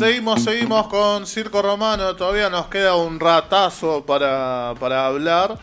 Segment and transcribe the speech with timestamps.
[0.00, 2.16] Seguimos, seguimos con Circo Romano.
[2.16, 5.58] Todavía nos queda un ratazo para, para hablar.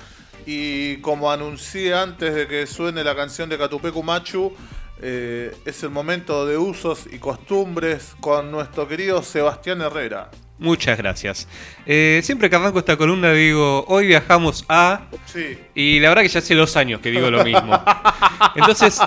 [0.46, 4.54] Y como anuncié antes de que suene la canción de Catupecu Machu,
[5.02, 10.30] eh, es el momento de usos y costumbres con nuestro querido Sebastián Herrera.
[10.60, 11.48] Muchas gracias.
[11.88, 15.08] Eh, siempre que arranco esta columna digo, hoy viajamos a...
[15.26, 15.58] Sí.
[15.74, 17.74] Y la verdad que ya hace dos años que digo lo mismo.
[18.56, 19.00] Entonces,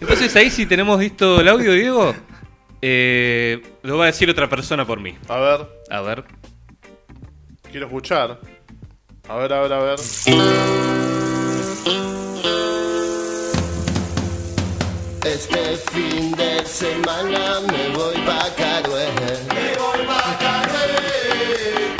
[0.00, 2.14] entonces ahí si tenemos visto el audio, Diego,
[2.82, 5.16] eh, lo va a decir otra persona por mí.
[5.28, 6.24] A ver, A ver.
[7.70, 8.38] quiero escuchar.
[9.28, 9.98] A ver, a ver, a ver.
[15.24, 19.06] Este fin de semana me voy pa' Carué.
[19.54, 21.96] Me voy pa' Carué.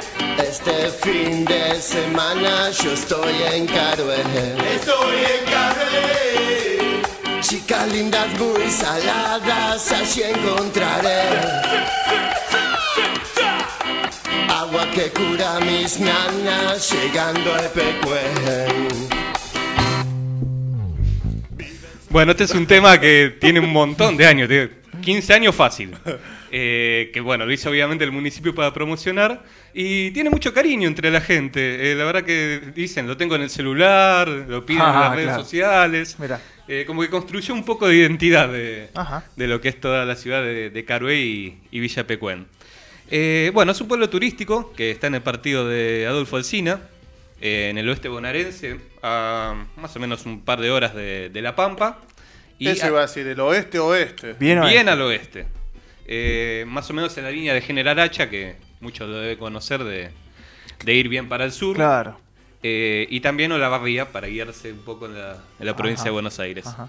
[0.49, 4.21] Este fin de semana yo estoy en Carué.
[4.77, 6.78] Estoy en Carué.
[7.49, 11.23] Chicas lindas muy saladas allí encontraré.
[14.51, 18.89] Agua que cura mis nanas llegando a Pecuén.
[22.11, 25.95] Bueno, este es un tema que tiene un montón de años, tiene 15 años fácil.
[26.51, 29.43] Eh, que bueno, lo hizo obviamente el municipio para promocionar
[29.75, 31.93] y tiene mucho cariño entre la gente.
[31.93, 35.11] Eh, la verdad que dicen, lo tengo en el celular, lo piden en Ah, las
[35.13, 35.43] redes claro.
[35.43, 36.17] sociales.
[36.19, 36.41] Mira.
[36.69, 38.89] Eh, como que construyó un poco de identidad de,
[39.37, 42.47] lo que es toda la ciudad de, de Carué y, y Villa Pecuén.
[43.11, 46.81] Eh, bueno, es un pueblo turístico que está en el partido de Adolfo Alsina,
[47.41, 51.43] eh, en el oeste bonaerense, a más o menos un par de horas de, de
[51.43, 52.01] La Pampa.
[52.59, 54.35] Y Ese a- va a decir el oeste-oeste.
[54.39, 54.91] Bien, bien oeste.
[54.91, 55.47] al oeste.
[56.07, 59.85] Eh, más o menos en la línea de General Hacha, que muchos lo deben conocer,
[59.85, 60.11] de,
[60.85, 61.77] de ir bien para el sur.
[61.77, 62.19] Claro.
[62.63, 66.39] Eh, y también Olavarría, para guiarse un poco en la, en la provincia de Buenos
[66.41, 66.67] Aires.
[66.67, 66.89] Ajá.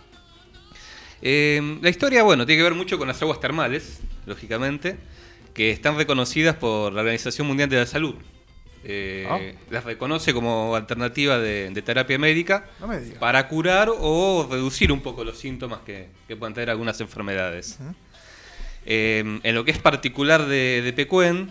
[1.21, 4.97] Eh, la historia, bueno, tiene que ver mucho con las aguas termales, lógicamente,
[5.53, 8.15] que están reconocidas por la Organización Mundial de la Salud.
[8.83, 9.39] Eh, Ah.
[9.69, 15.01] Las reconoce como alternativa de, de terapia médica No me para curar o reducir un
[15.01, 17.77] poco los síntomas que, que puedan tener algunas enfermedades.
[17.81, 17.93] Ujú.
[18.85, 21.49] Eh, en lo que es particular de, de Pecuén,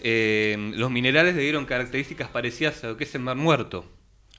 [0.00, 3.84] eh, los minerales le dieron características parecidas a lo que es el mar muerto.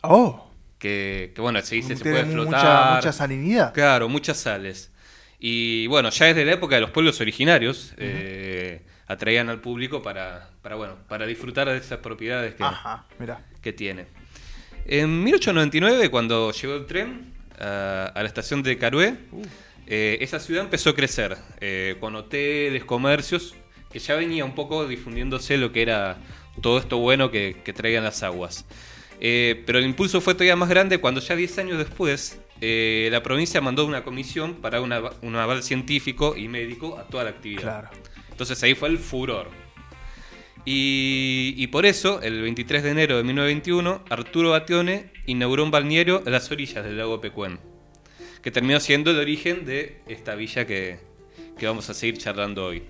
[0.01, 0.49] Oh.
[0.77, 2.95] Que, que, bueno, se dice se puede mucha, flotar.
[2.95, 3.73] mucha salinidad.
[3.73, 4.91] Claro, muchas sales.
[5.39, 10.49] Y bueno, ya desde la época de los pueblos originarios, eh, atraían al público para,
[10.61, 13.05] para, bueno, para disfrutar de esas propiedades que, Ajá,
[13.61, 14.07] que tiene.
[14.85, 19.15] En 1899, cuando llegó el tren a, a la estación de Carué,
[19.87, 23.55] eh, esa ciudad empezó a crecer, eh, con hoteles, comercios,
[23.95, 26.17] que ya venía un poco difundiéndose lo que era
[26.61, 28.65] todo esto bueno que, que traían las aguas.
[29.21, 33.23] Eh, pero el impulso fue todavía más grande cuando ya 10 años después eh, la
[33.23, 37.61] provincia mandó una comisión para una- un aval científico y médico a toda la actividad.
[37.61, 37.89] Claro.
[38.31, 39.47] Entonces ahí fue el furor.
[40.65, 46.21] Y, y por eso, el 23 de enero de 1921, Arturo Batione inauguró un balneario
[46.25, 47.59] a las orillas del lago Pecuén,
[48.41, 50.99] que terminó siendo el origen de esta villa que,
[51.57, 52.83] que vamos a seguir charlando hoy.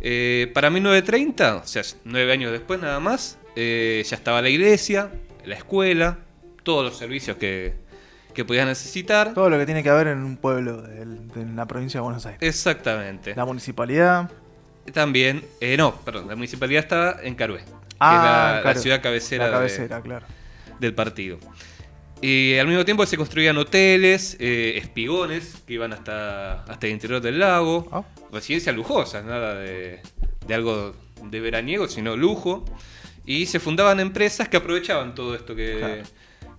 [0.00, 5.10] Eh, para 1930, o sea, nueve años después nada más, eh, ya estaba la iglesia,
[5.44, 6.18] la escuela,
[6.62, 7.74] todos los servicios que,
[8.34, 9.34] que podías necesitar.
[9.34, 11.06] Todo lo que tiene que haber en un pueblo de,
[11.54, 12.40] la provincia de Buenos Aires.
[12.42, 13.34] Exactamente.
[13.34, 14.30] La municipalidad.
[14.92, 19.44] También, eh, no, perdón, la municipalidad estaba en Carué, que Ah, es la, ciudad cabecera,
[19.44, 20.26] La de- cabecera, claro.
[20.78, 21.38] del partido.
[22.20, 27.20] Y al mismo tiempo se construían hoteles, eh, espigones que iban hasta, hasta el interior
[27.20, 28.02] del lago, Ah.
[28.32, 30.00] residencias lujosas, nada de,
[30.46, 32.64] de algo de veraniego, sino lujo.
[33.24, 36.02] Y se fundaban empresas que aprovechaban todo esto que, Claro.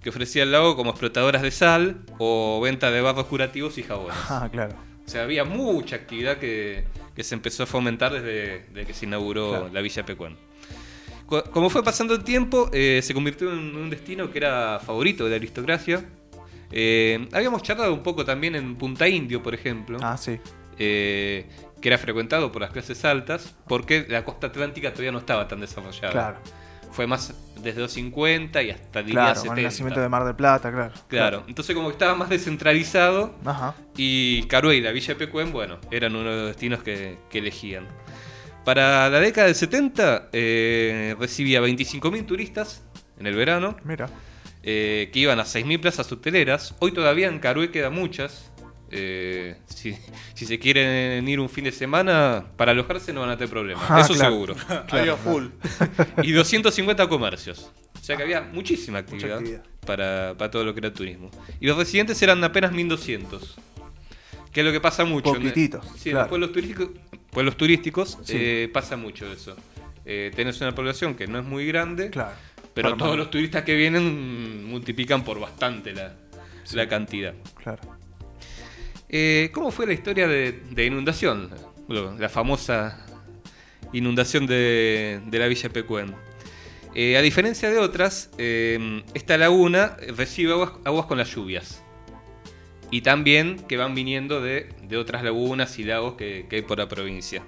[0.02, 4.16] que ofrecía el lago como explotadoras de sal o venta de barros curativos y jabones.
[4.30, 4.76] Ah, claro.
[5.06, 6.84] O sea, había mucha actividad que,
[7.16, 9.70] que se empezó a fomentar desde, desde que se inauguró Claro.
[9.74, 10.38] la Villa Pecuán.
[11.30, 15.30] Como fue pasando el tiempo, eh, se convirtió en un destino que era favorito de
[15.32, 16.04] la aristocracia.
[16.72, 20.40] Eh, habíamos charlado un poco también en Punta Indio, por ejemplo, Ah, sí.
[20.78, 21.46] eh,
[21.82, 25.60] que era frecuentado por las clases altas, porque la costa atlántica todavía no estaba tan
[25.62, 26.12] desarrollada.
[26.12, 26.38] Claro.
[26.92, 29.50] Fue más desde los 50 y hasta diría Claro, 70.
[29.50, 30.94] con el nacimiento de Mar del Plata, claro.
[31.08, 33.76] Claro, entonces como que estaba más descentralizado Ajá.
[33.98, 37.86] y Carué y la Villa Pecuén, bueno, eran uno de los destinos que, que elegían.
[38.70, 42.84] Para la década del 70 eh, recibía 25.000 turistas
[43.20, 44.12] en el verano, Mira.
[44.62, 46.76] eh, que iban a 6.000 plazas hoteleras.
[46.78, 48.52] Hoy todavía en Carué quedan muchas.
[48.92, 49.98] Eh, si,
[50.36, 53.84] si se quieren ir un fin de semana, para alojarse no van a tener problemas,
[53.90, 54.34] Ah, eso claro.
[54.34, 54.56] seguro.
[54.68, 55.48] A full.
[56.22, 57.72] Y 250 comercios.
[58.00, 59.64] O sea que había muchísima actividad, actividad.
[59.84, 61.32] Para, para todo lo que era turismo.
[61.60, 63.58] Y los residentes eran apenas 1200.
[64.52, 65.34] Que es lo que pasa mucho.
[65.34, 66.20] Poquititos, Sí, claro.
[66.20, 66.90] los pueblos turísticos,
[67.32, 68.34] pueblos turísticos, Sí.
[68.38, 69.56] eh, pasa mucho eso.
[70.06, 72.32] Eh, tenés una población que no es muy grande, Claro.
[72.74, 76.16] pero todos los turistas que vienen multiplican por bastante la,
[76.74, 77.34] la cantidad.
[77.62, 77.82] Claro.
[79.10, 81.50] Eh, ¿Cómo fue la historia de, de inundación?
[82.20, 83.06] La famosa
[83.94, 86.14] inundación de, de la Villa Pecuén.
[86.96, 91.84] Eh, a diferencia de otras, esta laguna recibe aguas, aguas con las lluvias.
[92.92, 96.78] Y también que van viniendo de, de otras lagunas y lagos que, que hay por
[96.80, 97.44] la provincia.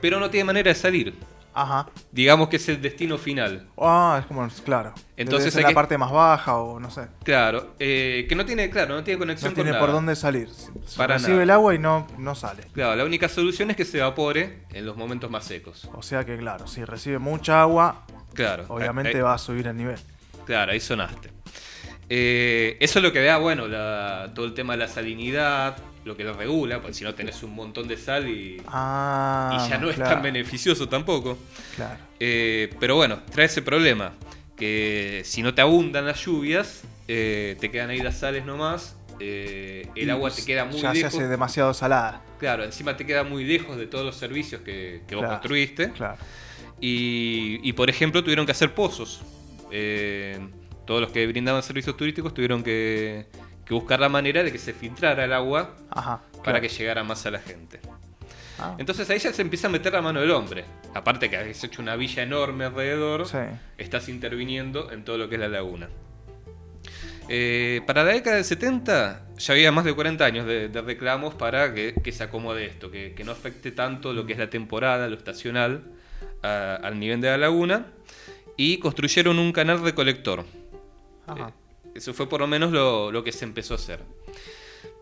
[0.00, 1.14] Pero no tiene manera de salir.
[1.52, 1.88] Ajá.
[2.12, 3.68] Digamos que es el destino final.
[3.76, 4.94] Ah, es como, claro.
[5.16, 7.08] Entonces en la que- parte más baja o no sé.
[7.24, 9.96] Claro, eh, que no tiene, claro, no tiene conexión No tiene con por nada.
[9.98, 10.48] dónde salir.
[10.48, 11.42] Se Para recibe nada.
[11.42, 12.62] el agua y no, no sale.
[12.72, 15.90] Claro, la única solución es que se evapore en los momentos más secos.
[15.92, 18.66] O sea que, claro, si recibe mucha agua, Claro.
[18.68, 19.98] obviamente eh, va a subir el nivel.
[20.46, 21.30] Claro, ahí sonaste.
[22.12, 26.16] Eh, eso es lo que da, bueno, la- todo el tema de la salinidad, lo
[26.16, 29.78] que lo regula, porque si no tenés un montón de sal y, Ah, y ya
[29.78, 31.38] no es tan beneficioso tampoco.
[31.76, 31.98] Claro.
[32.18, 34.12] Eh, pero bueno, trae ese problema,
[34.56, 39.86] que si no te abundan las lluvias, eh, te quedan ahí las sales nomás, eh,
[39.94, 41.12] el agua te queda muy ya lejos.
[41.12, 42.24] se hace demasiado salada.
[42.40, 45.92] Claro, encima te queda muy lejos de todos los servicios que, que vos construiste.
[45.92, 46.16] Claro.
[46.80, 49.20] Y, y, por ejemplo, tuvieron que hacer pozos.
[49.70, 50.38] Eh,
[50.90, 53.26] todos los que brindaban servicios turísticos tuvieron que,
[53.64, 56.20] que buscar la manera de que se filtrara el agua Ajá.
[56.42, 57.78] para que llegara más a la gente.
[58.58, 60.64] Ah, Entonces ahí ya se empieza a meter la mano del hombre.
[60.92, 63.38] Aparte que has hecho una villa enorme alrededor, sí.
[63.78, 65.88] estás interviniendo en todo lo que es la laguna.
[67.28, 71.36] Eh, para la década del 70 ya había más de 40 años de, de reclamos
[71.36, 74.50] para que, que se acomode esto, que, que no afecte tanto lo que es la
[74.50, 75.84] temporada, lo estacional,
[76.42, 77.86] a- al nivel de la laguna,
[78.56, 80.44] y construyeron un canal recolector.
[81.32, 81.48] Ajá.
[81.84, 84.00] Eh, Eso fue por lo menos lo, lo que se empezó a hacer.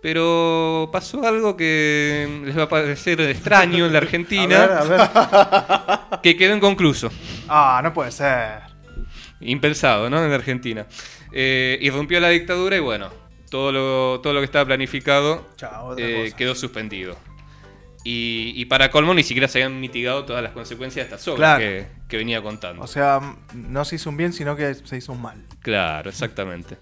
[0.01, 6.09] Pero pasó algo que les va a parecer extraño en la Argentina, A ver, a
[6.11, 6.21] ver.
[6.23, 7.11] que quedó inconcluso.
[7.49, 8.61] Ah, no puede ser.
[9.41, 10.23] Impensado, ¿no?
[10.23, 10.87] En la Argentina.
[11.33, 13.11] Eh, irrumpió la dictadura y bueno,
[13.51, 17.17] todo lo, todo lo que estaba planificado Chao, eh, quedó suspendido.
[18.11, 21.59] Y, y para colmo ni siquiera se habían mitigado todas las consecuencias de estas obras
[21.59, 21.61] Claro.
[21.61, 22.83] que, que venía contando.
[22.83, 23.21] O sea,
[23.53, 25.45] no se hizo un bien, sino que se hizo un mal.
[25.61, 26.79] Claro, exactamente.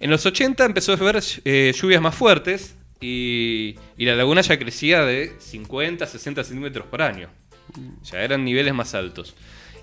[0.00, 4.58] En los 80 empezó a ver eh, lluvias más fuertes y, y la laguna ya
[4.58, 7.28] crecía de 50 60 centímetros por año.
[8.04, 9.34] Ya eran niveles más altos.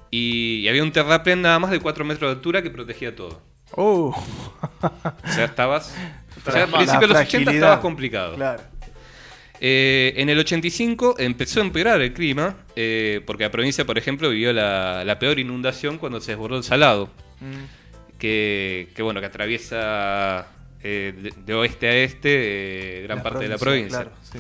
[0.10, 3.42] Y, y había un terraplén nada más de 4 metros de altura que protegía todo.
[3.78, 4.16] Uh, O
[5.34, 5.94] sea, estabas...
[6.48, 7.54] O sea, La al principio de los 80 fragilidad.
[7.56, 8.36] estabas complicado.
[8.36, 8.64] claro.
[9.62, 14.30] Eh, en el 85 empezó a empeorar el clima, eh, porque la provincia, por ejemplo,
[14.30, 17.10] vivió la, la peor inundación cuando se desbordó el Salado,
[17.42, 20.46] Mm, que, que, bueno, que atraviesa
[20.84, 24.02] eh, de, de oeste a este gran parte de la provincia.
[24.02, 24.40] Claro, sí.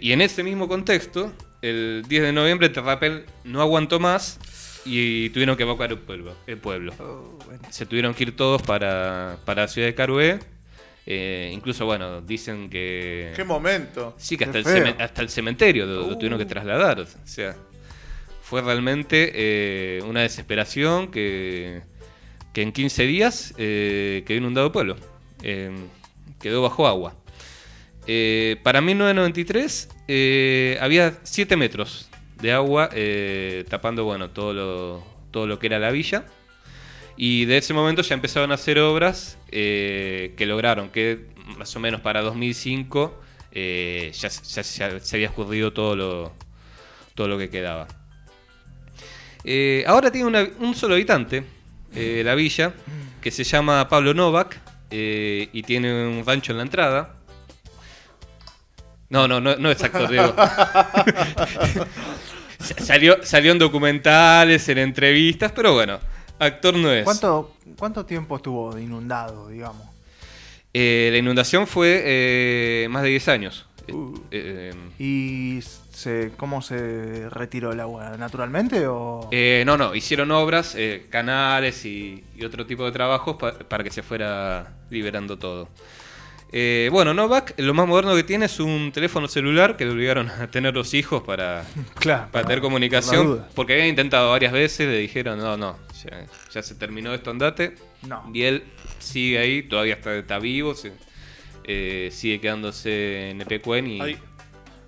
[0.00, 1.32] Y en ese mismo contexto,
[1.62, 4.38] el 10 de noviembre Terrapel no aguantó más
[4.84, 6.34] y tuvieron que evacuar el pueblo.
[6.46, 6.92] El pueblo.
[6.98, 7.62] Oh, bueno.
[7.70, 10.38] Se tuvieron que ir todos para, para la ciudad de Carué.
[11.10, 13.32] Eh, incluso, bueno, dicen que...
[13.34, 14.14] Qué momento.
[14.18, 17.00] Sí, que hasta el, hasta el cementerio lo, lo tuvieron que trasladar.
[17.00, 17.56] O sea,
[18.42, 21.80] fue realmente eh, una desesperación que,
[22.52, 24.96] que en 15 días eh, quedó inundado el pueblo.
[25.42, 25.70] Eh,
[26.40, 27.14] quedó bajo agua.
[28.62, 32.90] Para 1993 eh, había 7 metros de agua
[33.68, 36.26] tapando bueno, todo, lo, todo lo que era la villa.
[37.20, 41.80] Y de ese momento ya empezaron a hacer obras eh, que lograron que más o
[41.80, 43.20] menos para 2005
[43.50, 46.32] eh, ya, ya- ya se había escurrido todo lo,
[47.16, 47.88] todo lo que quedaba.
[49.42, 51.42] Eh, ahora tiene una- un solo habitante,
[51.92, 52.72] la villa,
[53.20, 54.60] que se llama Pablo Novak
[54.90, 57.16] y tiene un rancho en la entrada.
[59.10, 60.36] No, no, no, no es actor, Diego.
[62.60, 65.98] salió, salió en documentales, en entrevistas, pero bueno,
[66.38, 67.04] actor no es.
[67.04, 69.86] ¿Cuánto, ¿Cuánto tiempo estuvo inundado, digamos?
[70.74, 73.64] Eh, la inundación fue eh, más de 10 años.
[73.86, 74.20] Eh, Uh.
[74.30, 75.60] eh, ¿Y
[75.92, 78.16] se, cómo se retiró el agua?
[78.18, 79.28] ¿Naturalmente o...?
[79.32, 80.76] eh, no, no, hicieron obras,
[81.08, 85.68] canales y, y otro tipo de trabajos pa- para que se fuera liberando todo.
[86.52, 90.28] Eh, bueno, Novak lo más moderno que tiene es un teléfono celular que le obligaron
[90.30, 91.64] a tener los hijos para,
[91.98, 92.28] claro.
[92.30, 93.44] para tener comunicación.
[93.54, 97.74] Porque había intentado varias veces, le dijeron, no, no, ya, ya se terminó esto, andate.
[98.02, 98.30] No.
[98.32, 98.64] Y él
[98.98, 100.92] sigue ahí, todavía está, está vivo, se-
[101.64, 104.00] eh, sigue quedándose en Epecuén y...
[104.00, 104.18] Hay,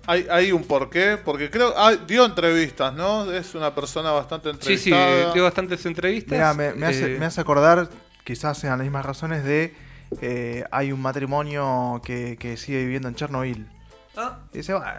[0.07, 3.31] hay, hay un porqué, porque creo ah, dio entrevistas, ¿no?
[3.31, 5.33] Es una persona bastante Sí, sí, entrevistada.
[5.33, 6.31] dio bastantes entrevistas.
[6.31, 7.87] Mira, me, me hace, eh, me hace acordar,
[8.23, 9.75] quizás sean las mismas razones, de...
[10.21, 13.67] eh, hay un matrimonio que, que sigue viviendo en Chernobyl.
[14.17, 14.89] ah, Y dice, "Bueno,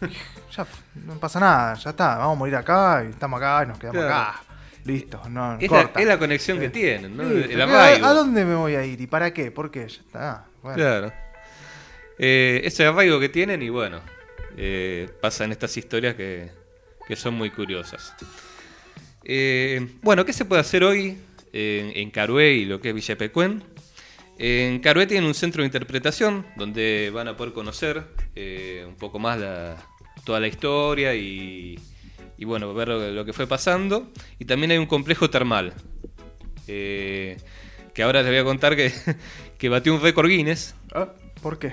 [0.56, 2.16] Ya no pasa nada, ya está.
[2.18, 4.14] Vamos a morir acá y estamos acá y nos quedamos Claro.
[4.14, 4.42] acá.
[4.84, 6.00] Listo, no, Es la, corta.
[6.00, 7.22] es la conexión que Eh, tienen, ¿no?
[7.24, 8.06] Listo, El ¿qué- arraigo.
[8.06, 9.50] ¿A, a dónde me voy a ir y para qué?
[9.50, 9.86] ¿Por qué?
[9.88, 10.46] Ya está.
[10.62, 10.76] Bueno.
[10.76, 11.12] Claro.
[12.18, 14.00] Eh, ese arraigo que tienen y bueno,
[14.56, 16.50] eh, pasan estas historias que,
[17.06, 18.14] que son muy curiosas.
[19.24, 21.16] Eh, bueno, ¿qué se puede hacer hoy
[21.52, 23.62] en, en Carué y lo que es Villa Pecuén?
[24.38, 28.02] En Carué tienen un centro de interpretación donde van a poder conocer
[28.86, 29.76] un poco más la-
[30.24, 31.78] toda la historia y,
[32.42, 34.10] y, bueno, ver lo, lo que fue pasando.
[34.40, 35.72] Y también hay un complejo termal.
[36.66, 37.36] eh,
[37.94, 38.92] que ahora les voy a contar que,
[39.58, 40.74] que batió un récord Guinness.
[40.94, 41.08] Ah,
[41.40, 41.72] ¿Por qué?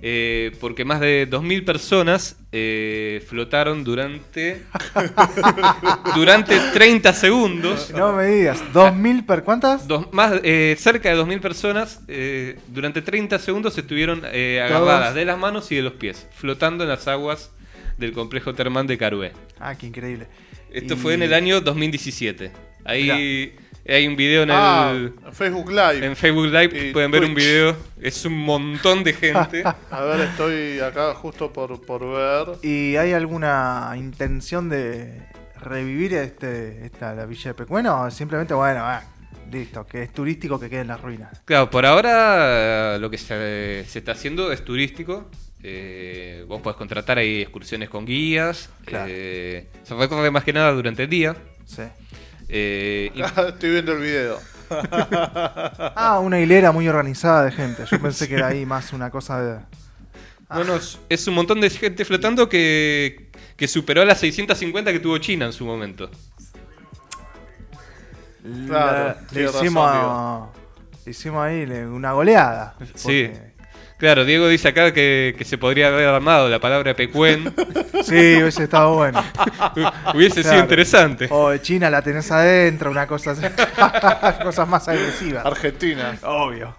[0.00, 4.62] eh, porque más de 2.000 personas eh, flotaron durante
[6.14, 7.90] durante 30 segundos.
[7.90, 9.88] No me digas, ¿2000 per cuántas?
[9.88, 12.00] Dos- más, eh, cerca de 2.000 personas
[12.68, 17.08] durante 30 segundos estuvieron agarradas de las manos y de los pies, flotando en las
[17.08, 17.50] aguas
[17.96, 19.32] del complejo termal de Carué.
[19.60, 20.26] Ah, qué increíble.
[20.72, 22.50] Esto Y- fue en el año 2017.
[22.84, 23.52] Ahí
[23.86, 26.04] hay un video en, Ah, el, Facebook Live.
[26.06, 27.76] en Facebook Live, y pueden ver un video.
[28.00, 29.62] Es un montón de gente.
[29.90, 32.56] A ver, estoy acá justo por, por ver.
[32.62, 35.22] ¿Y hay alguna intención de
[35.60, 38.02] revivir este, esta, la Villa de Pecueno?
[38.02, 39.02] O simplemente, bueno, ah,
[39.50, 41.40] listo, que es turístico que quede en las ruinas.
[41.46, 45.30] Claro, por ahora lo que se, se está haciendo es turístico.
[45.62, 48.70] Eh, vos podés contratar ahí excursiones con guías.
[48.84, 49.06] Claro.
[49.10, 51.36] eh, se recorre más que nada durante el día.
[51.66, 51.82] Sí.
[52.48, 54.38] eh, y- Estoy viendo el video.
[54.70, 57.84] Ah, una hilera muy organizada de gente.
[57.90, 59.60] Yo pensé que era ahí más una cosa de.
[60.50, 60.76] no, no,
[61.08, 65.46] es- un montón de gente flotando que, que superó a las 650 que tuvo China
[65.46, 66.10] en su momento.
[68.66, 70.48] Claro, le, tiene razón, hicimos,
[71.04, 72.76] le hicimos ahí una goleada.
[72.94, 73.30] Sí.
[73.30, 73.57] porque-
[73.98, 77.52] Claro, Diego dice acá que, que se podría haber armado la palabra pecuen.
[78.04, 79.22] Sí, hubiese estado bueno.
[80.14, 81.26] Hubiese sido interesante.
[81.30, 83.42] O de China la tenés adentro, una cosa así.
[84.42, 85.44] Cosas más agresivas.
[85.44, 86.16] Argentina.
[86.22, 86.76] Obvio.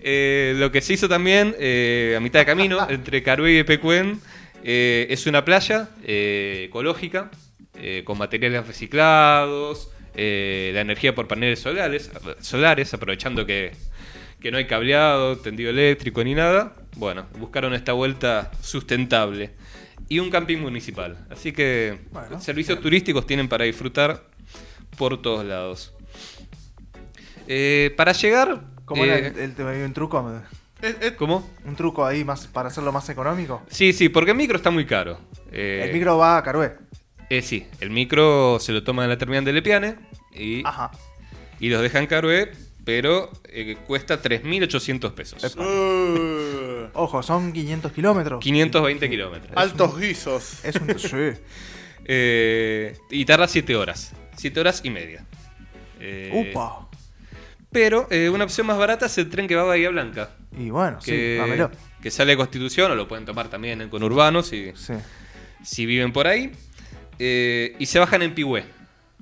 [0.00, 4.20] Eh, lo que se hizo también eh, a mitad de camino entre Carué y Pecuén
[4.62, 7.30] eh, es una playa eh, ecológica
[7.74, 13.72] eh, con materiales reciclados, eh, la energía por paneles solares, solares aprovechando que,
[14.40, 16.74] que no hay cableado, tendido eléctrico ni nada.
[16.96, 19.52] Bueno, buscaron esta vuelta sustentable
[20.08, 21.26] y un camping municipal.
[21.30, 24.24] Así que Bueno, servicios turísticos tienen para disfrutar
[24.96, 25.92] por todos lados.
[27.46, 28.62] Eh, para llegar...
[28.84, 30.42] ¿Cómo era eh, el, el- un truco?
[30.80, 31.48] Es- ¿Cómo?
[31.66, 33.62] Un truco ahí más para hacerlo más económico.
[33.68, 35.18] Sí, sí, porque el micro está muy caro.
[35.52, 36.72] Eh, El micro va a Carué.
[37.28, 39.96] eh, sí, el micro se lo toma en la terminal de Lepiane
[40.34, 40.90] y, Ajá.
[41.60, 42.52] y los deja en Carué,
[42.88, 45.56] pero eh, cuesta 3.800 pesos.
[45.56, 48.40] Uh, Ojo, son 500 kilómetros.
[48.40, 49.52] 520 kilómetros.
[49.54, 50.64] altos guisos.
[50.64, 50.98] Es un.
[50.98, 51.38] sí.
[52.06, 54.14] Eh, y tarda 7 horas.
[54.38, 55.26] 7 horas y media.
[56.00, 56.88] Eh, Upa.
[57.70, 60.30] Pero eh, una opción más barata es el tren que va a Bahía Blanca.
[60.58, 61.70] Y bueno, sí, Que, dámelo.
[62.00, 64.94] que sale de Constitución, o lo pueden tomar también en conurbanos si, Sí.
[65.62, 66.52] si viven por ahí.
[67.18, 68.64] Eh, y se bajan en Pigüé.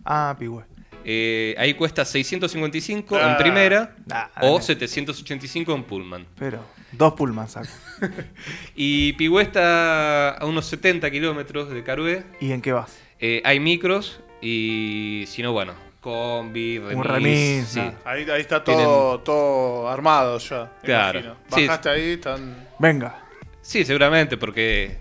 [0.04, 0.62] Ah, pigüe.
[1.08, 4.62] Eh, ahí cuesta 655 en primera Nah, o dale.
[4.62, 6.26] 785 en Pullman.
[6.36, 7.68] Pero, dos pullman saco.
[8.74, 12.24] Y Pigüé está a unos 70 kilómetros de Carué.
[12.40, 12.98] ¿Y en qué vas?
[13.20, 16.96] Eh, hay micros y si no, bueno, combi, remis.
[16.96, 17.80] Un remis, sí.
[18.04, 20.72] Ahí, ahí está todo, todo armado ya.
[20.82, 21.20] Claro.
[21.20, 21.36] imagino.
[21.54, 21.66] Sí.
[21.68, 22.68] Bajaste ahí, están.
[22.80, 23.22] Venga.
[23.62, 24.98] Sí, seguramente, porque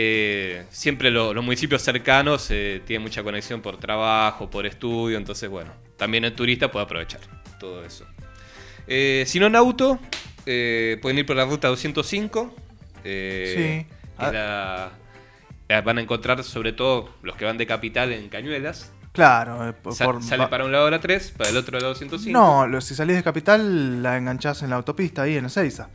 [0.00, 5.50] eh, siempre lo- los municipios cercanos eh, tienen mucha conexión por trabajo, por estudio, entonces,
[5.50, 7.20] bueno, también el turista puede aprovechar
[7.58, 8.06] todo eso.
[8.86, 9.98] Eh, si no en auto,
[10.44, 12.54] pueden ir por la ruta 205.
[13.04, 13.94] eh, Sí.
[14.20, 14.90] la-
[15.68, 18.92] la van a encontrar sobre todo los que van de capital en Cañuelas.
[19.12, 22.38] Claro, por, Sa- sale para un lado la 3, para el otro la 205.
[22.38, 25.88] No, si salís de capital, la enganchás en la autopista ahí en Ezeiza.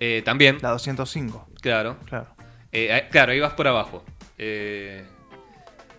[0.00, 1.48] Eh, también, La 205.
[1.60, 1.96] claro.
[2.06, 2.26] Claro.
[2.72, 4.04] Eh, claro, ahí vas por abajo.
[4.38, 5.04] Eh,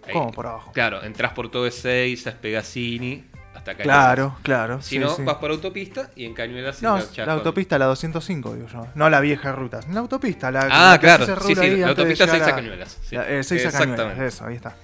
[0.08, 0.72] ahí- ¿Cómo por abajo?
[0.74, 3.84] Claro, entras por todo Ezeiza, Espegasini, hasta Cañuelas.
[4.06, 4.82] Claro, claro.
[4.82, 5.22] Si sí, no, sí.
[5.24, 8.88] vas por autopista y en Cañuelas No, la con- autopista, la 205, digo yo.
[8.96, 9.80] No la vieja ruta.
[9.92, 11.26] La autopista, la Ah, la que claro.
[11.26, 12.98] se Sí, sí, la autopista llegar Seiza a- Cañuelas.
[13.04, 13.16] sí.
[13.16, 14.04] La- eh, Seiza Exactamente.
[14.04, 14.76] Cañuelas, eso, ahí está.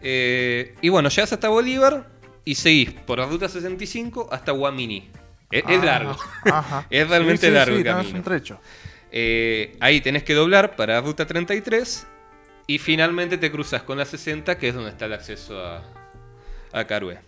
[0.00, 2.06] Eh, y bueno, llegas hasta Bolívar
[2.44, 5.10] y seguís por la ruta 65 hasta Guamini.
[5.50, 6.16] Es, es Ah, largo.
[6.44, 6.86] Ajá.
[6.90, 8.18] Es realmente largo sí, el no, es camino.
[8.18, 8.60] un trecho.
[9.16, 12.04] Eh, ahí tenés que doblar para ruta 33
[12.66, 15.84] y finalmente te cruzas con la 60, que es donde está el acceso a,
[16.72, 17.20] a Carué.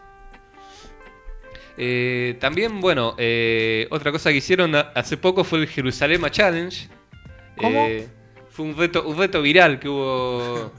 [1.79, 6.89] Eh, también, bueno, eh, otra cosa que hicieron hace poco fue el Jerusalema Challenge.
[7.57, 7.87] ¿Cómo?
[7.87, 8.09] Eh,
[8.51, 10.73] fue un reto, un reto viral que hubo,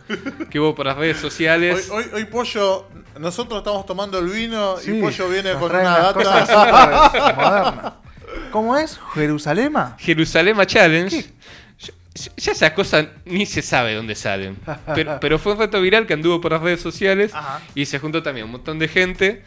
[0.50, 1.90] que hubo por las redes sociales.
[1.90, 6.20] hoy, hoy Pollo, nosotros estamos tomando el vino Sí, y Pollo viene con una data.
[7.46, 7.94] modernas.
[8.52, 9.00] ¿Cómo es?
[9.14, 9.96] ¿Jerusalema?
[10.00, 11.26] Jerusalema Challenge.
[11.80, 14.58] Ya, ya esas cosas ni se sabe dónde salen.
[14.96, 17.62] Pero, pero fue un reto viral que anduvo por las redes sociales Ajá.
[17.76, 19.44] y se juntó también un montón de gente.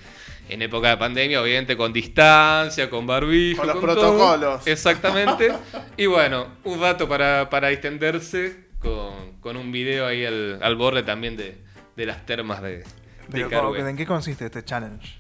[0.49, 3.61] En época de pandemia, obviamente con distancia, con barbijo.
[3.61, 4.67] Con los protocolos.
[4.67, 5.53] Exactamente.
[5.97, 11.05] y bueno, un rato para, para distenderse con, con un video ahí al, al borde
[11.05, 11.57] también de,
[11.97, 12.79] de las termas de,
[13.29, 13.77] de Pero.
[13.77, 15.20] ¿En qué consiste este challenge?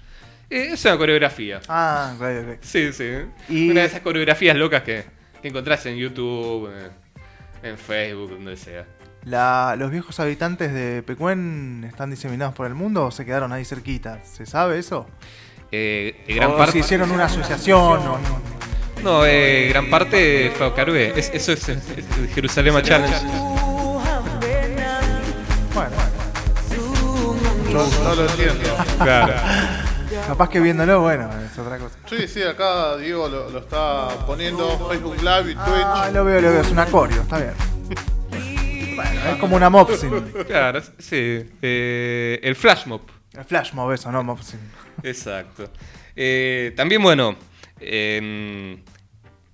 [0.50, 1.60] Eh, es una coreografía.
[1.68, 2.58] Ah, ok, ok.
[2.60, 3.08] Sí, sí.
[3.48, 5.04] Y- Una de esas coreografías locas que,
[5.40, 6.88] que encontrás en YouTube, eh,
[7.62, 8.84] en Facebook, donde sea.
[9.24, 13.64] La- ¿Los viejos habitantes de Pecuén están diseminados por el mundo o se quedaron ahí
[13.64, 14.24] cerquita?
[14.24, 15.06] ¿Se sabe eso?
[15.72, 16.72] Eh, gran o parte.
[16.72, 18.18] si hicieron una asociación o no.
[19.04, 21.12] No, eh, gran parte fue a Carué.
[21.16, 21.80] Es- eso es, es
[22.34, 23.16] Jerusalén Challenge.
[25.74, 25.96] Bueno,
[27.70, 28.76] Yo no lo entiendo.
[28.98, 29.34] Claro.
[30.30, 31.96] capaz que viéndolo, bueno, es otra cosa.
[32.06, 36.14] Sí, sí, acá Diego lo, lo está poniendo Facebook Live y Ah, Twitch.
[36.14, 37.54] lo veo, lo veo, es un acorio, está bien.
[38.94, 40.10] Bueno, es como una mopsin.
[40.46, 41.44] Claro, sí.
[41.62, 43.00] Eh, el flash mob.
[43.36, 44.60] El flash mob eso, no mopsin.
[45.02, 45.68] Exacto.
[46.14, 47.34] Eh, también, bueno,
[47.80, 48.78] eh,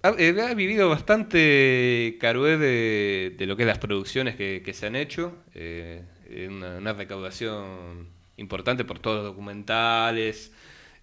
[0.02, 4.74] ha, eh, ha vivido bastante Carué de, de lo que es las producciones que, que
[4.74, 5.32] se han hecho.
[5.54, 6.02] eh,
[6.50, 10.52] una, una recaudación importante por todos los documentales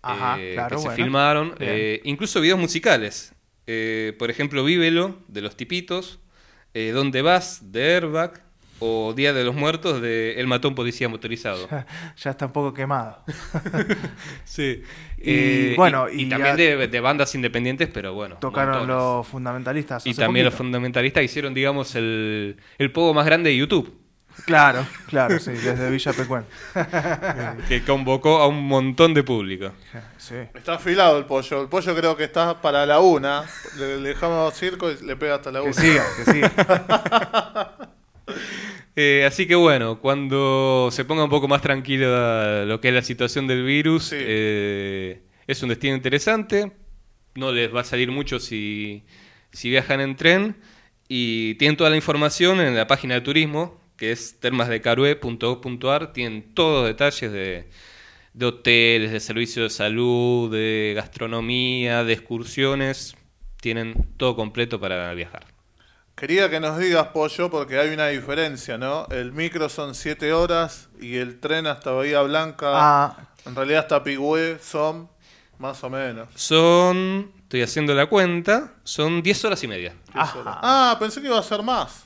[0.03, 1.55] Ajá, eh, claro, que se filmaron.
[1.59, 3.33] Eh, incluso videos musicales.
[3.65, 6.19] Eh, por ejemplo, Vívelo, de Los Tipitos.
[6.73, 7.71] ¿Dónde vas?
[7.71, 8.43] de Airbag.
[8.85, 11.69] O Día de los Muertos, de El Matón Policía Motorizado.
[12.17, 13.23] Ya está un poco quemado.
[14.43, 14.81] Sí.
[15.17, 18.35] Y, bueno, y, y también de, de bandas independientes, pero bueno.
[18.41, 18.95] Tocaron montones.
[18.95, 20.05] los fundamentalistas.
[20.05, 24.02] Y también los fundamentalistas hicieron, digamos, el, el pogo más grande de YouTube,
[24.45, 26.43] Claro, claro, sí, desde Villa Pecuén.
[27.69, 29.71] que convocó a un montón de público.
[30.17, 30.35] Sí.
[30.53, 31.61] Está afilado el pollo.
[31.61, 33.45] El pollo creo que está para la una.
[33.77, 35.73] Le, le dejamos circo y le pega hasta la Que una.
[35.73, 36.51] siga, que siga.
[38.95, 43.01] Eh, así que bueno, cuando se ponga un poco más tranquila lo que es la
[43.01, 44.15] situación del virus, Sí.
[44.19, 46.71] eh, es un destino interesante.
[47.33, 49.03] No les va a salir mucho si,
[49.51, 50.55] si viajan en tren.
[51.07, 56.13] Y tienen toda la información en la página de turismo, que es termasdecarué.gov.ar.
[56.13, 57.69] Tienen todos los detalles de,
[58.33, 63.15] de hoteles, de servicios de salud, de gastronomía, de excursiones.
[63.61, 65.45] Tienen todo completo para viajar.
[66.15, 69.07] Quería que nos digas, pollo, porque hay una diferencia, ¿no?
[69.09, 74.03] El micro son 7 horas y el tren hasta Bahía Blanca, Ah, en realidad hasta
[74.03, 75.09] Pigüé, son
[75.57, 76.29] más o menos.
[76.35, 79.95] Son, estoy haciendo la cuenta, son 10 horas y media.
[80.13, 82.05] Ah, pensé que iba a ser más.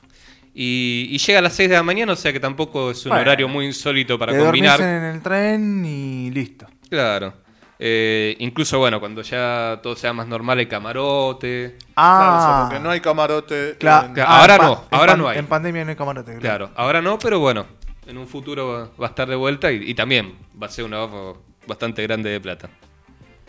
[0.60, 3.12] Y, y llega a las 6 de la mañana, o sea que tampoco es un
[3.12, 3.22] Bueno.
[3.22, 4.82] horario muy insólito para Te combinar.
[4.82, 6.65] en el tren y listo.
[6.89, 7.32] Claro.
[7.78, 11.78] Eh, incluso, bueno, cuando ya todo sea más normal, el camarote.
[11.93, 13.70] Claro, o sea, Ah, porque no hay camarote.
[13.70, 15.38] En- Claro, ah, ahora no, ahora no hay.
[15.38, 16.38] En pandemia no hay camarote.
[16.39, 17.67] Claro, ahora no, pero bueno,
[18.08, 20.86] en un futuro va, va a estar de vuelta y, y también va a ser
[20.86, 22.67] un ahorro bastante grande de plata.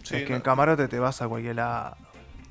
[0.03, 0.37] Sí, es que no.
[0.37, 1.97] en camarote te vas a cualquier lado.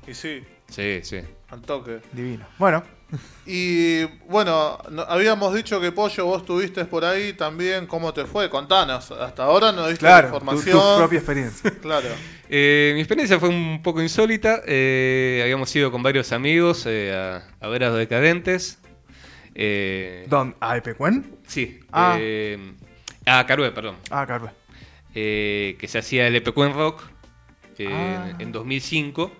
[0.08, 1.20] Y sí, Sí, sí.
[1.50, 2.00] al toque.
[2.12, 2.44] Divino.
[2.58, 2.82] Bueno,
[3.50, 7.86] Y bueno, no- habíamos dicho que Pollo, vos estuviste por ahí también.
[7.86, 8.50] ¿Cómo te fue?
[8.50, 9.10] Contanos.
[9.10, 10.78] Hasta ahora no diste la claro, tu, información.
[10.78, 11.70] tu propia experiencia.
[11.80, 12.08] Claro.
[12.50, 14.60] Eh, mi experiencia fue un poco insólita.
[14.66, 18.78] eh, habíamos ido con varios amigos eh, a, a ver a los decadentes.
[19.54, 20.54] Eh, ¿Dónde?
[20.60, 21.38] ¿Ah, de Pecuén?
[21.46, 21.80] sí.
[21.90, 22.16] Ah.
[22.20, 22.74] eh,
[23.24, 23.96] a Carué, perdón.
[24.10, 24.26] Ah,
[25.14, 27.02] eh, que se hacía el EPQ Rock
[27.78, 28.32] eh, Ah.
[28.38, 29.32] en 2005.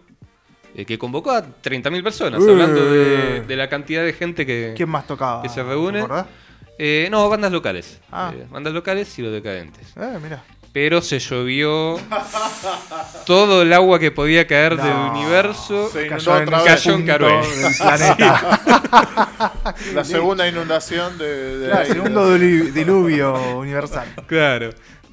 [0.80, 2.50] Eh, que convocó a 30.000 personas, Uh.
[2.50, 5.42] hablando de, de la cantidad de gente que, ¿Quién más tocaba?
[5.42, 6.04] que se reúne.
[6.78, 8.00] Eh, no, bandas locales.
[8.12, 8.32] Ah.
[8.34, 9.92] Eh, bandas locales y los decadentes.
[9.96, 10.36] Eh.
[10.72, 11.98] Pero se llovió
[13.26, 15.88] todo el agua que podía caer del universo.
[15.90, 17.04] Se Cayó en otra ese vez.
[17.06, 17.24] Cayó
[18.18, 19.94] en.
[19.94, 24.06] La segunda inundación de, de Claro, segundo dilu- diluvio universal.
[24.26, 24.70] Claro.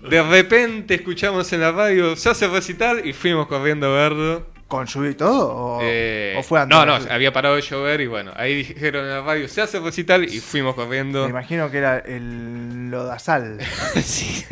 [0.07, 4.45] De repente escuchamos en la radio, se hace recital y fuimos corriendo a verlo.
[4.67, 5.53] ¿Con y todo?
[5.55, 6.75] ¿O, Eh, o fue antes?
[6.75, 9.79] no, no, había parado de llover y bueno, ahí dijeron en la radio, se hace
[9.79, 11.29] recital y fuimos Me corriendo.
[11.29, 13.59] imagino que era el lodazal.
[14.01, 14.43] Sí,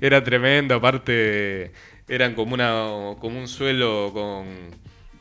[0.00, 1.70] era tremendo, aparte
[2.08, 4.46] eran como una como un suelo con,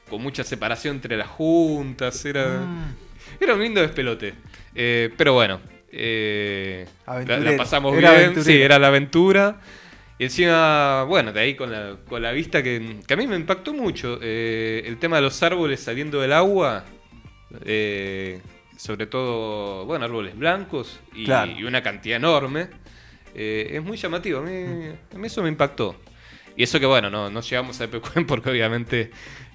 [0.10, 2.95] con mucha separación entre las juntas, era, Mm.
[3.39, 4.34] era un lindo despelote.
[4.73, 8.43] Eh, pero bueno, eh, la, pasamos bien, aventurero.
[8.43, 9.60] sí, era la aventura.
[10.22, 13.36] Y encima, bueno, de ahí con la, con la vista que, que a mí me
[13.36, 16.86] impactó mucho, eh, el tema de los árboles saliendo del agua,
[17.66, 18.40] eh,
[18.78, 21.54] sobre todo, bueno, árboles blancos y, Claro.
[21.54, 22.68] y una cantidad enorme.
[23.34, 26.00] Eh, es muy llamativo, a mí, a mí eso me impactó.
[26.56, 29.10] Y eso que bueno, no, no llegamos a Pecuén porque obviamente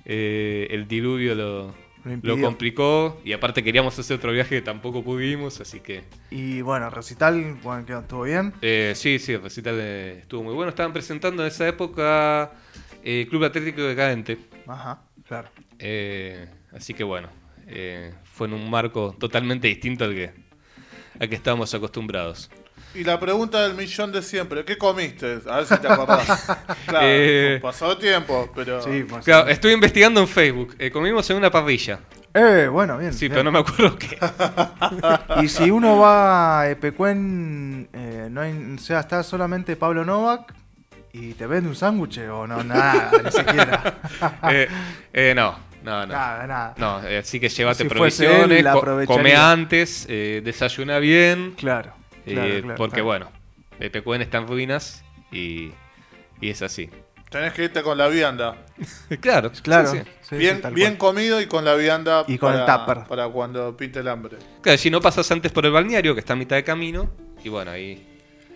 [0.04, 1.74] el diluvio lo,
[2.22, 6.04] Lo complicó y aparte queríamos hacer otro viaje que tampoco pudimos, así que...
[6.30, 8.52] Y bueno, recital, bueno, estuvo bien.
[8.62, 10.68] Eh, sí, sí, el recital eh, estuvo muy bueno.
[10.68, 12.52] Estaban presentando en esa época
[13.02, 14.38] eh, Club Atlético Decadente.
[14.68, 15.48] Ajá, claro.
[15.80, 17.28] Eh, así que bueno,
[18.22, 20.30] fue en un marco totalmente distinto al que,
[21.18, 22.50] al que estábamos acostumbrados.
[22.94, 25.40] Y la pregunta del millón de siempre, ¿qué comiste?
[25.50, 26.46] A ver si te acordás.
[26.86, 28.80] Claro, Eh, pasó tiempo, pero...
[28.82, 29.24] Sí, pues.
[29.24, 30.74] Claro, estuve investigando en Facebook.
[30.78, 31.98] Eh, comimos en una parrilla.
[32.32, 33.12] Eh, bueno, bien.
[33.12, 33.32] Sí, bien.
[33.32, 34.18] pero no me acuerdo qué.
[35.42, 40.54] Y si uno va a Epecuén, eh, no hay, o sea, está solamente Pablo Novak
[41.12, 44.00] y te vende un sándwich o no, nada, ni siquiera.
[44.50, 44.68] Eh,
[45.14, 46.12] eh, no, no, no.
[46.12, 46.74] Nada, nada.
[46.76, 51.54] No, eh, así que llévate Si provisiones, él, come antes, eh, desayuna bien.
[51.56, 51.94] Claro,
[52.26, 53.04] eh, claro, porque claro.
[53.04, 53.30] bueno,
[53.92, 55.72] Pecuén está en ruinas y,
[56.40, 56.90] y es así.
[57.30, 58.56] Tenés que irte con la vianda.
[59.20, 60.36] claro, Claro, sí, sí, sí.
[60.36, 63.04] sí, bien bien comido y con la vianda Y con el tupper.
[63.08, 64.38] para cuando pinte el hambre.
[64.60, 67.10] Claro, si no pasas antes por el balneario, que está a mitad de camino,
[67.42, 68.06] y bueno, ahí,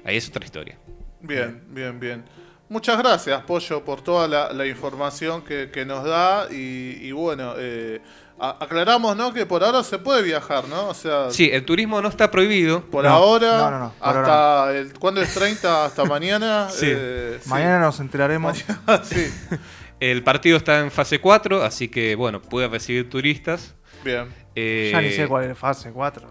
[0.04, 0.78] ahí es otra historia.
[1.20, 2.24] Bien, bien, bien.
[2.68, 6.48] Muchas gracias, Pollo, por toda la, la información que, que nos da.
[6.50, 8.00] Y, y bueno, eh,
[8.40, 9.32] aclaramos, ¿no?
[9.34, 10.88] Que por ahora se puede viajar, ¿no?
[10.88, 12.82] O sea, Sí, el turismo no está prohibido.
[12.86, 15.84] por No, ahora, no, no, no, por hasta el, ¿cuándo es 30?
[15.84, 16.68] Hasta mañana.
[16.70, 16.86] Sí.
[16.88, 17.48] eh, sí.
[17.50, 18.58] Mañana nos enteraremos.
[19.04, 19.26] sí,
[20.00, 23.74] El partido está en fase 4, así que bueno, puede recibir turistas.
[24.02, 24.28] bien.
[24.56, 26.28] Eh, Ya ni sé cuál es la fase 4.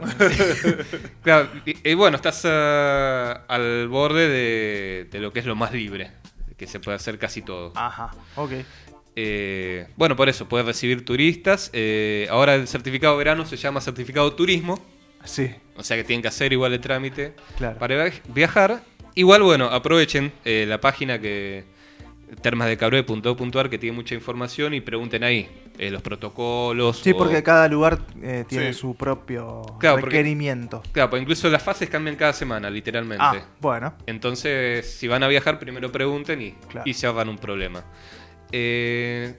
[1.24, 5.72] Claro, y, y bueno, estás ah, al borde de, de lo que es lo más
[5.72, 6.12] libre,
[6.58, 7.72] que se puede hacer casi todo.
[7.76, 8.52] Ajá, ok.
[9.22, 11.70] Eh, bueno, por eso, puedes recibir turistas.
[11.74, 14.80] Eh, ahora el certificado de verano se llama certificado turismo,
[15.26, 17.78] Sí, o sea que tienen que hacer igual el trámite claro.
[17.78, 18.82] para via- viajar.
[19.16, 21.66] Igual, bueno, aprovechen eh, la página que
[22.42, 27.00] termasdecabré.org que tiene mucha información y pregunten ahí eh, los protocolos.
[27.00, 28.80] Sí, o- porque cada lugar eh, tiene Sí.
[28.80, 30.82] su propio Claro, porque- requerimiento.
[30.94, 33.24] Claro, pues incluso las fases cambian cada semana, literalmente.
[33.26, 33.94] Ah, bueno.
[34.06, 36.84] Entonces, si van a viajar, primero pregunten y, Claro.
[36.90, 37.84] y se ahorran un problema.
[38.52, 39.34] Eh,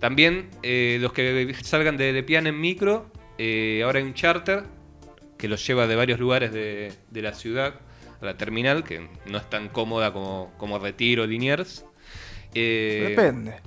[0.00, 4.64] también eh, los que salgan de Lepian en micro, eh, ahora hay un charter
[5.38, 7.74] que los lleva de varios lugares de, de la ciudad
[8.20, 11.84] a la terminal, que no es tan cómoda como, como Retiro Liniers.
[12.54, 13.52] Eh, Depende.
[13.52, 13.58] sí.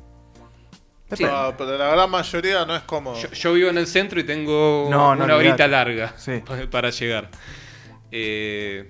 [1.09, 1.31] Depende.
[1.33, 3.19] Ah, pero la gran mayoría no es cómodo.
[3.21, 6.41] yo, yo vivo en el centro y tengo No, no, una horita larga Sí.
[6.71, 7.29] para llegar.
[8.11, 8.89] Eh,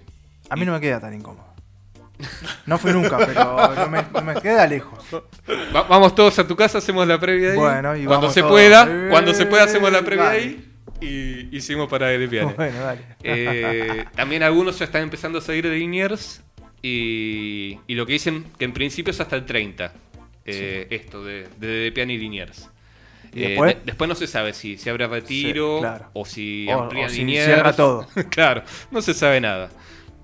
[0.49, 1.46] A mí no me queda tan incómodo.
[2.65, 4.99] No fui nunca, pero no me, no me queda lejos.
[5.75, 7.57] Va- vamos todos a tu casa, hacemos la previa ahí.
[7.57, 8.51] Bueno, y cuando vamos se todos.
[8.53, 10.39] pueda, Eh, cuando se pueda hacemos la previa dale.
[10.39, 10.65] ahí
[11.01, 12.27] y hicimos para el.
[12.27, 13.01] Bueno, dale.
[13.23, 16.41] Eh, también algunos ya están empezando a salir de Liniers
[16.81, 19.93] y, y lo que dicen que en principio es hasta el 30.
[20.45, 22.69] eh, Esto de, de Depian y Liniers.
[23.33, 23.75] ¿Y Eh, después?
[23.75, 26.05] de- después no se sabe si se abre retiro Sí, claro.
[26.13, 27.45] o si O- amplían o si Liniers.
[27.45, 28.07] cierra todo.
[28.31, 29.69] claro, no se sabe nada.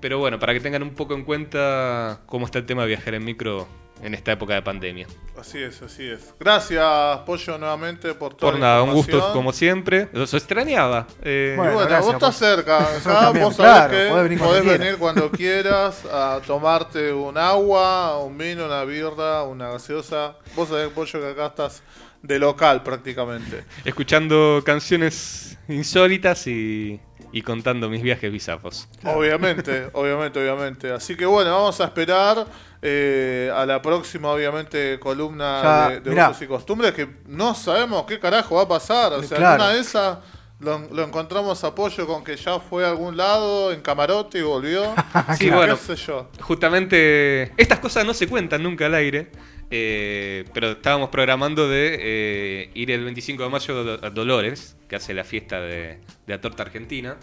[0.03, 3.13] Pero bueno, para que tengan un poco en cuenta cómo está el tema de viajar
[3.13, 3.65] en micro
[4.01, 5.07] en esta época de pandemia.
[5.39, 6.33] Así es, así es.
[6.37, 8.51] Gracias, Pollo, nuevamente por todo.
[8.51, 10.09] Por nada, un gusto como siempre.
[10.11, 11.07] Los extrañaba.
[11.21, 12.85] Eh, Bueno, bueno, gracias, vos estás cerca.
[13.01, 17.37] También, vos sabés claro, que podés venir cuando podés venir cuando quieras a tomarte un
[17.37, 20.35] agua, un vino, una birra, una gaseosa.
[20.53, 21.81] Vos sabés, Pollo, que acá estás
[22.23, 23.63] de local prácticamente.
[23.85, 26.99] escuchando canciones insólitas y,
[27.33, 28.87] y contando mis viajes bizarros.
[29.03, 30.91] Obviamente, obviamente, obviamente.
[30.91, 32.45] Así que bueno, vamos a esperar
[32.81, 36.29] eh, a la próxima, obviamente, columna Ya, de, de mirá.
[36.29, 39.11] usos y costumbres que no sabemos qué carajo va a pasar.
[39.13, 39.63] O sea, Claro.
[39.63, 40.19] una de esas
[40.59, 44.93] lo, lo encontramos apoyo con que ya fue a algún lado en camarote y volvió.
[45.37, 45.75] Sí, qué bueno.
[45.75, 46.29] sé yo.
[46.39, 49.31] Justamente, estas cosas no se cuentan nunca al aire,
[49.71, 55.15] eh, pero estábamos programando de eh, ir el 25 de mayo a Dolores, que hace
[55.15, 57.17] la fiesta de, de la torta argentina,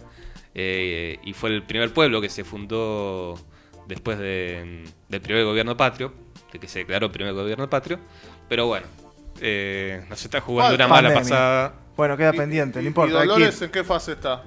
[0.56, 3.38] eh, y fue el primer pueblo que se fundó
[3.86, 6.12] después de- del primer gobierno patrio,
[6.52, 8.00] de que se declaró el primer gobierno patrio,
[8.48, 8.86] pero bueno,
[9.40, 11.74] eh, nos está jugando ¿Cuál una mala pasada.
[11.96, 13.24] Bueno, queda pendiente, y- no importa.
[13.24, 14.42] ¿Y Dolores en qué fase está?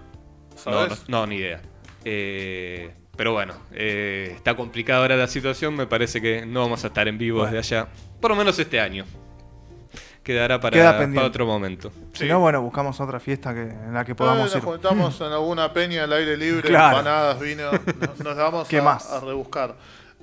[0.66, 1.04] No, no, ¿Sabes?
[1.08, 1.62] no, ni idea.
[2.04, 5.76] Eh, pero bueno, eh, está complicada ahora la situación.
[5.76, 7.54] Me parece que no vamos a estar en vivo Bueno.
[7.56, 7.88] desde allá.
[8.20, 9.06] Por lo menos este año
[10.24, 11.92] quedará para, para otro momento.
[12.14, 14.56] Si no, bueno, buscamos otra fiesta que, en la que podamos ah, nos.
[14.56, 17.00] Nos juntamos en alguna peña al aire libre, claro.
[17.00, 17.70] empanadas, vino,
[18.24, 19.12] nos, vamos ¿Qué a, más?
[19.12, 19.76] a rebuscar.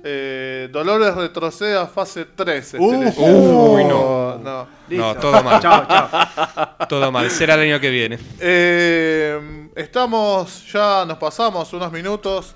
[0.03, 2.65] Eh, Dolores retrocede a fase 3.
[2.65, 3.75] Este uh, uh.
[3.75, 4.37] Uy, no.
[4.39, 5.61] No, no todo mal.
[5.61, 6.09] chao, chao.
[6.89, 7.29] Todo mal.
[7.29, 8.17] Será el año que viene.
[8.39, 12.55] Eh, estamos, ya nos pasamos unos minutos.